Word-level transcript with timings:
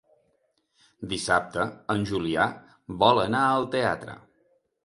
Dissabte 1.11 1.67
en 1.97 2.07
Julià 2.13 2.47
vol 3.05 3.25
anar 3.29 3.43
al 3.51 3.69
teatre. 3.77 4.21